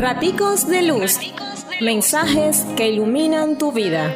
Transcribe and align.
Raticos 0.00 0.68
de 0.68 0.82
Luz. 0.82 1.18
Mensajes 1.80 2.64
que 2.76 2.88
iluminan 2.88 3.58
tu 3.58 3.72
vida. 3.72 4.14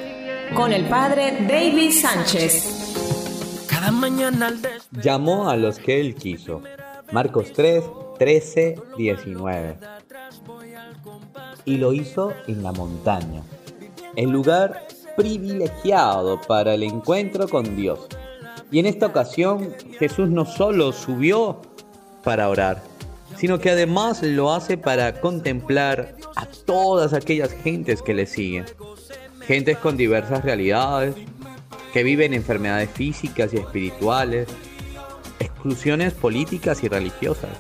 Con 0.55 0.73
el 0.73 0.89
Padre 0.89 1.45
David 1.49 1.91
Sánchez. 1.91 3.67
Cada 3.69 3.91
mañana 3.91 4.55
Llamó 4.93 5.51
a 5.51 5.57
los 5.57 5.81
que 5.81 6.01
él 6.01 6.15
quiso. 6.15 6.63
Marcos 7.11 7.53
3, 7.53 7.83
13, 8.17 8.77
19. 8.97 9.79
Y 11.65 11.79
lo 11.79 11.93
hizo 11.93 12.33
en 12.47 12.63
la 12.63 12.71
montaña, 12.71 13.43
el 14.15 14.31
lugar 14.31 14.87
privilegiado 15.17 16.41
para 16.43 16.75
el 16.75 16.85
encuentro 16.85 17.49
con 17.49 17.75
Dios. 17.75 18.07
Y 18.71 18.79
en 18.79 18.87
esta 18.87 19.07
ocasión 19.07 19.75
Jesús 19.99 20.29
no 20.31 20.47
solo 20.47 20.93
subió 20.93 21.61
para 22.23 22.49
orar, 22.49 22.92
sino 23.37 23.59
que 23.59 23.71
además 23.71 24.23
lo 24.23 24.53
hace 24.53 24.77
para 24.79 25.21
contemplar 25.21 26.15
a 26.37 26.47
todas 26.47 27.13
aquellas 27.13 27.53
gentes 27.53 28.03
que 28.03 28.15
le 28.15 28.27
siguen. 28.27 28.65
Gentes 29.41 29.79
con 29.79 29.97
diversas 29.97 30.45
realidades, 30.45 31.15
que 31.93 32.03
viven 32.03 32.33
enfermedades 32.33 32.91
físicas 32.91 33.53
y 33.53 33.59
espirituales, 33.59 34.49
exclusiones 35.41 36.13
políticas 36.15 36.83
y 36.83 36.89
religiosas. 36.89 37.51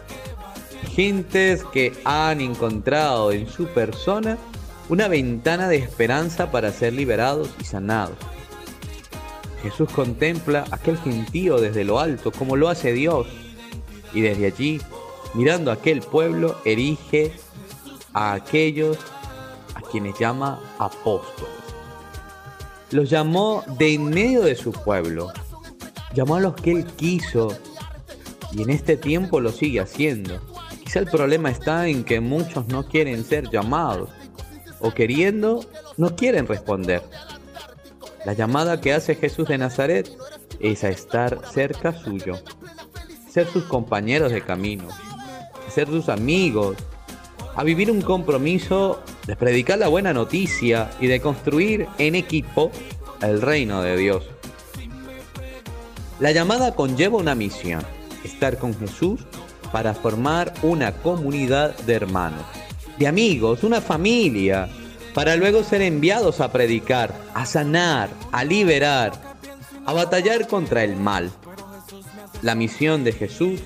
Gentes 0.94 1.64
que 1.72 1.92
han 2.04 2.40
encontrado 2.40 3.32
en 3.32 3.48
su 3.48 3.66
persona 3.66 4.38
una 4.88 5.08
ventana 5.08 5.68
de 5.68 5.76
esperanza 5.76 6.50
para 6.50 6.72
ser 6.72 6.92
liberados 6.92 7.50
y 7.60 7.64
sanados. 7.64 8.16
Jesús 9.62 9.88
contempla 9.90 10.64
aquel 10.70 10.98
gentío 10.98 11.58
desde 11.58 11.84
lo 11.84 12.00
alto 12.00 12.32
como 12.32 12.56
lo 12.56 12.68
hace 12.68 12.92
Dios 12.92 13.28
y 14.12 14.20
desde 14.20 14.46
allí 14.46 14.80
mirando 15.34 15.70
a 15.70 15.74
aquel 15.74 16.00
pueblo, 16.00 16.56
erige 16.64 17.32
a 18.12 18.34
aquellos 18.34 18.98
a 19.74 19.80
quienes 19.80 20.18
llama 20.18 20.60
apóstoles. 20.78 21.52
Los 22.90 23.08
llamó 23.08 23.64
de 23.78 23.94
en 23.94 24.10
medio 24.10 24.42
de 24.42 24.54
su 24.54 24.72
pueblo, 24.72 25.32
llamó 26.14 26.36
a 26.36 26.40
los 26.40 26.54
que 26.54 26.72
él 26.72 26.84
quiso 26.84 27.56
y 28.52 28.62
en 28.62 28.70
este 28.70 28.96
tiempo 28.96 29.40
lo 29.40 29.50
sigue 29.50 29.80
haciendo. 29.80 30.40
Quizá 30.84 30.98
el 30.98 31.06
problema 31.06 31.50
está 31.50 31.88
en 31.88 32.04
que 32.04 32.20
muchos 32.20 32.66
no 32.68 32.86
quieren 32.86 33.24
ser 33.24 33.48
llamados 33.48 34.10
o 34.80 34.92
queriendo 34.92 35.64
no 35.96 36.14
quieren 36.16 36.46
responder. 36.46 37.02
La 38.26 38.34
llamada 38.34 38.80
que 38.80 38.92
hace 38.92 39.14
Jesús 39.14 39.48
de 39.48 39.58
Nazaret 39.58 40.10
es 40.60 40.84
a 40.84 40.90
estar 40.90 41.40
cerca 41.50 41.92
suyo, 41.92 42.34
ser 43.28 43.48
sus 43.48 43.64
compañeros 43.64 44.32
de 44.32 44.42
camino, 44.42 44.86
ser 45.70 45.88
sus 45.88 46.08
amigos, 46.08 46.76
a 47.54 47.64
vivir 47.64 47.90
un 47.90 48.02
compromiso 48.02 49.02
de 49.26 49.36
predicar 49.36 49.78
la 49.78 49.88
buena 49.88 50.12
noticia 50.12 50.90
y 51.00 51.06
de 51.06 51.20
construir 51.20 51.86
en 51.98 52.14
equipo 52.14 52.70
el 53.20 53.40
reino 53.42 53.82
de 53.82 53.96
Dios. 53.96 54.24
La 56.18 56.32
llamada 56.32 56.74
conlleva 56.74 57.18
una 57.18 57.34
misión, 57.34 57.82
estar 58.24 58.58
con 58.58 58.78
Jesús 58.78 59.20
para 59.72 59.94
formar 59.94 60.52
una 60.62 60.92
comunidad 60.92 61.76
de 61.78 61.94
hermanos, 61.94 62.44
de 62.98 63.08
amigos, 63.08 63.64
una 63.64 63.80
familia, 63.80 64.68
para 65.14 65.36
luego 65.36 65.62
ser 65.64 65.82
enviados 65.82 66.40
a 66.40 66.52
predicar, 66.52 67.14
a 67.34 67.44
sanar, 67.44 68.08
a 68.30 68.44
liberar, 68.44 69.12
a 69.84 69.92
batallar 69.92 70.46
contra 70.46 70.84
el 70.84 70.96
mal. 70.96 71.30
La 72.40 72.54
misión 72.54 73.04
de 73.04 73.12
Jesús 73.12 73.60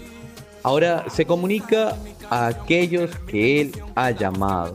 Ahora 0.66 1.04
se 1.08 1.24
comunica 1.24 1.96
a 2.28 2.48
aquellos 2.48 3.16
que 3.28 3.60
Él 3.60 3.82
ha 3.94 4.10
llamado 4.10 4.74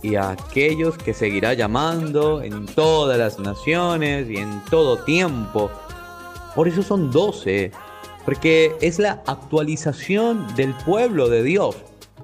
y 0.00 0.14
a 0.14 0.30
aquellos 0.30 0.96
que 0.96 1.12
seguirá 1.12 1.54
llamando 1.54 2.40
en 2.40 2.66
todas 2.66 3.18
las 3.18 3.40
naciones 3.40 4.30
y 4.30 4.36
en 4.36 4.62
todo 4.70 4.98
tiempo. 4.98 5.72
Por 6.54 6.68
eso 6.68 6.84
son 6.84 7.10
doce, 7.10 7.72
porque 8.24 8.76
es 8.80 9.00
la 9.00 9.24
actualización 9.26 10.54
del 10.54 10.72
pueblo 10.72 11.28
de 11.28 11.42
Dios, 11.42 11.74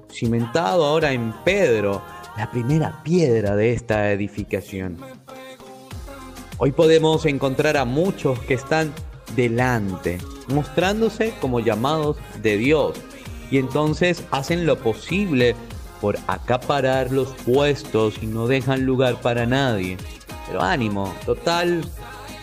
cimentado 0.09 0.85
ahora 0.85 1.11
en 1.11 1.33
Pedro, 1.43 2.01
la 2.37 2.49
primera 2.49 3.03
piedra 3.03 3.57
de 3.57 3.73
esta 3.73 4.09
edificación. 4.13 4.99
Hoy 6.59 6.71
podemos 6.71 7.25
encontrar 7.25 7.75
a 7.75 7.83
muchos 7.83 8.39
que 8.39 8.53
están 8.53 8.93
delante, 9.35 10.19
mostrándose 10.47 11.33
como 11.41 11.59
llamados 11.59 12.17
de 12.41 12.57
Dios. 12.57 12.97
Y 13.51 13.57
entonces 13.57 14.23
hacen 14.31 14.65
lo 14.65 14.77
posible 14.77 15.55
por 16.01 16.17
acaparar 16.27 17.11
los 17.11 17.29
puestos 17.45 18.15
y 18.21 18.25
no 18.25 18.47
dejan 18.47 18.85
lugar 18.85 19.21
para 19.21 19.45
nadie. 19.45 19.97
Pero 20.47 20.61
ánimo, 20.61 21.13
total, 21.25 21.83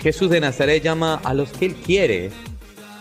Jesús 0.00 0.30
de 0.30 0.40
Nazaret 0.40 0.82
llama 0.82 1.20
a 1.24 1.34
los 1.34 1.50
que 1.50 1.66
Él 1.66 1.74
quiere. 1.74 2.30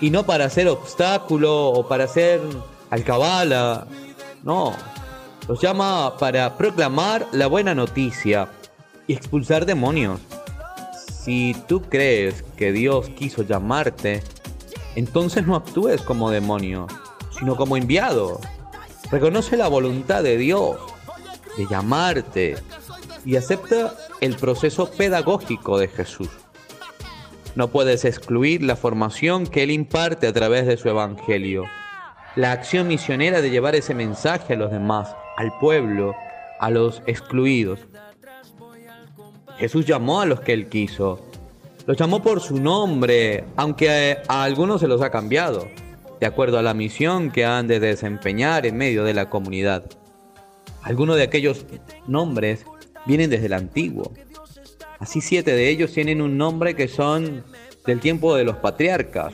Y 0.01 0.09
no 0.09 0.25
para 0.25 0.45
hacer 0.45 0.67
obstáculo 0.67 1.69
o 1.69 1.87
para 1.87 2.05
hacer 2.05 2.41
alcabala. 2.89 3.87
No, 4.43 4.73
los 5.47 5.61
llama 5.61 6.17
para 6.17 6.57
proclamar 6.57 7.27
la 7.31 7.47
buena 7.47 7.73
noticia 7.73 8.49
y 9.07 9.13
expulsar 9.13 9.65
demonios. 9.65 10.19
Si 11.23 11.53
tú 11.67 11.81
crees 11.81 12.43
que 12.55 12.71
Dios 12.71 13.09
quiso 13.09 13.43
llamarte, 13.43 14.23
entonces 14.95 15.45
no 15.45 15.57
actúes 15.57 16.01
como 16.01 16.31
demonio, 16.31 16.87
sino 17.37 17.57
como 17.57 17.75
enviado. 17.75 18.39
Reconoce 19.11 19.57
la 19.57 19.67
voluntad 19.67 20.23
de 20.23 20.37
Dios 20.37 20.77
de 21.57 21.65
llamarte 21.69 22.55
y 23.25 23.35
acepta 23.35 23.93
el 24.21 24.37
proceso 24.37 24.89
pedagógico 24.91 25.77
de 25.77 25.89
Jesús. 25.89 26.29
No 27.53 27.67
puedes 27.67 28.05
excluir 28.05 28.63
la 28.63 28.77
formación 28.77 29.45
que 29.45 29.63
Él 29.63 29.71
imparte 29.71 30.25
a 30.25 30.33
través 30.33 30.67
de 30.67 30.77
su 30.77 30.87
Evangelio, 30.87 31.65
la 32.37 32.53
acción 32.53 32.87
misionera 32.87 33.41
de 33.41 33.49
llevar 33.49 33.75
ese 33.75 33.93
mensaje 33.93 34.53
a 34.53 34.57
los 34.57 34.71
demás, 34.71 35.13
al 35.35 35.51
pueblo, 35.59 36.15
a 36.61 36.69
los 36.69 37.01
excluidos. 37.07 37.81
Jesús 39.59 39.85
llamó 39.85 40.21
a 40.21 40.25
los 40.25 40.39
que 40.39 40.53
él 40.53 40.69
quiso. 40.69 41.19
Los 41.85 41.97
llamó 41.97 42.21
por 42.21 42.39
su 42.39 42.59
nombre, 42.59 43.43
aunque 43.57 44.17
a, 44.27 44.43
algunos 44.43 44.79
se 44.79 44.87
los 44.87 45.01
ha 45.01 45.09
cambiado, 45.09 45.67
de 46.19 46.25
acuerdo 46.25 46.57
a 46.57 46.61
la 46.61 46.73
misión 46.73 47.29
que 47.29 47.45
han 47.45 47.67
de 47.67 47.79
desempeñar 47.81 48.65
en 48.65 48.77
medio 48.77 49.03
de 49.03 49.13
la 49.13 49.29
comunidad. 49.29 49.83
Algunos 50.81 51.17
de 51.17 51.23
aquellos 51.23 51.65
nombres 52.07 52.65
vienen 53.05 53.29
desde 53.29 53.47
el 53.47 53.53
antiguo. 53.53 54.13
Así 54.99 55.19
siete 55.19 55.51
de 55.51 55.69
ellos 55.69 55.91
tienen 55.91 56.21
un 56.21 56.37
nombre 56.37 56.73
que 56.73 56.87
son 56.87 57.43
del 57.85 57.99
tiempo 57.99 58.35
de 58.35 58.45
los 58.45 58.57
patriarcas. 58.57 59.33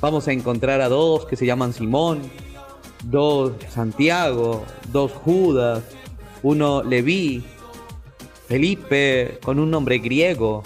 Vamos 0.00 0.26
a 0.26 0.32
encontrar 0.32 0.80
a 0.80 0.88
dos 0.88 1.26
que 1.26 1.36
se 1.36 1.46
llaman 1.46 1.72
Simón, 1.72 2.22
dos 3.04 3.52
Santiago, 3.68 4.64
dos 4.92 5.12
Judas, 5.12 5.84
uno 6.42 6.82
Leví, 6.82 7.44
Felipe 8.46 9.38
con 9.42 9.58
un 9.58 9.70
nombre 9.70 9.98
griego. 9.98 10.62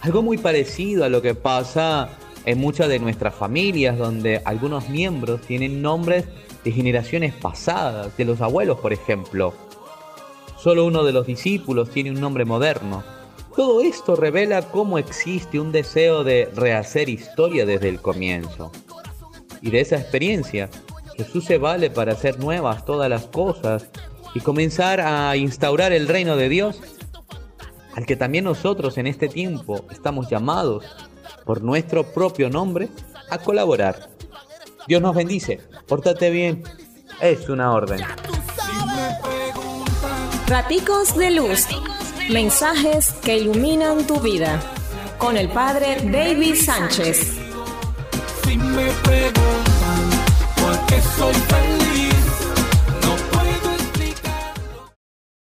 Algo 0.00 0.22
muy 0.22 0.38
parecido 0.38 1.04
a 1.04 1.08
lo 1.08 1.20
que 1.20 1.34
pasa 1.34 2.08
en 2.44 2.58
muchas 2.58 2.88
de 2.88 2.98
nuestras 2.98 3.34
familias, 3.34 3.98
donde 3.98 4.40
algunos 4.44 4.88
miembros 4.88 5.40
tienen 5.42 5.82
nombres 5.82 6.24
de 6.64 6.72
generaciones 6.72 7.34
pasadas, 7.34 8.16
de 8.16 8.24
los 8.24 8.40
abuelos, 8.40 8.78
por 8.78 8.92
ejemplo. 8.92 9.52
Solo 10.58 10.86
uno 10.86 11.04
de 11.04 11.12
los 11.12 11.26
discípulos 11.26 11.90
tiene 11.90 12.10
un 12.10 12.20
nombre 12.20 12.44
moderno. 12.44 13.04
Todo 13.54 13.82
esto 13.82 14.16
revela 14.16 14.62
cómo 14.62 14.98
existe 14.98 15.60
un 15.60 15.72
deseo 15.72 16.24
de 16.24 16.50
rehacer 16.54 17.08
historia 17.08 17.66
desde 17.66 17.88
el 17.88 18.00
comienzo. 18.00 18.70
Y 19.60 19.70
de 19.70 19.80
esa 19.80 19.96
experiencia, 19.96 20.70
Jesús 21.16 21.44
se 21.44 21.58
vale 21.58 21.90
para 21.90 22.12
hacer 22.12 22.38
nuevas 22.38 22.84
todas 22.84 23.08
las 23.08 23.26
cosas 23.26 23.88
y 24.34 24.40
comenzar 24.40 25.00
a 25.00 25.34
instaurar 25.36 25.92
el 25.92 26.08
reino 26.08 26.36
de 26.36 26.50
Dios, 26.50 26.80
al 27.96 28.04
que 28.04 28.14
también 28.14 28.44
nosotros 28.44 28.98
en 28.98 29.06
este 29.06 29.26
tiempo 29.26 29.86
estamos 29.90 30.28
llamados 30.28 30.84
por 31.44 31.62
nuestro 31.62 32.04
propio 32.04 32.50
nombre 32.50 32.90
a 33.30 33.38
colaborar. 33.38 34.10
Dios 34.86 35.00
nos 35.00 35.16
bendice, 35.16 35.60
pórtate 35.88 36.30
bien, 36.30 36.62
es 37.20 37.48
una 37.48 37.72
orden. 37.72 38.00
Raticos 40.46 41.16
de 41.16 41.30
Luz, 41.30 41.66
mensajes 42.30 43.12
que 43.24 43.38
iluminan 43.38 44.06
tu 44.06 44.20
vida, 44.20 44.60
con 45.16 45.38
el 45.38 45.48
Padre 45.48 45.96
David 46.04 46.54
Sánchez. 46.54 47.38
Si 48.44 48.56
me 48.58 48.90
preguntan 49.02 50.10
por 50.56 50.86
qué 50.86 51.00
soy 51.00 51.34
feliz 51.34 52.45